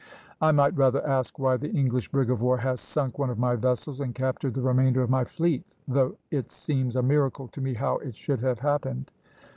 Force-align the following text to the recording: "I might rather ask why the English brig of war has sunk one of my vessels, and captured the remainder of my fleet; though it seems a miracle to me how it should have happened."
"I 0.41 0.51
might 0.51 0.75
rather 0.75 1.05
ask 1.05 1.37
why 1.37 1.57
the 1.57 1.69
English 1.69 2.09
brig 2.09 2.31
of 2.31 2.41
war 2.41 2.57
has 2.57 2.81
sunk 2.81 3.19
one 3.19 3.29
of 3.29 3.37
my 3.37 3.55
vessels, 3.55 3.99
and 3.99 4.15
captured 4.15 4.55
the 4.55 4.61
remainder 4.63 5.03
of 5.03 5.11
my 5.11 5.25
fleet; 5.25 5.63
though 5.87 6.15
it 6.31 6.51
seems 6.51 6.95
a 6.95 7.03
miracle 7.03 7.47
to 7.49 7.61
me 7.61 7.75
how 7.75 7.97
it 7.97 8.15
should 8.15 8.39
have 8.39 8.57
happened." 8.61 9.11